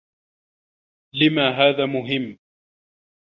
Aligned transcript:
لم 1.13 1.39
هذا 1.39 1.85
مهم؟ 1.85 2.37